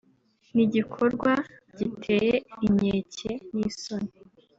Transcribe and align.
ni 0.53 0.61
igikorwa 0.67 1.31
giteye 1.77 2.35
inkeke 2.65 3.31
n’isoni 3.55 4.13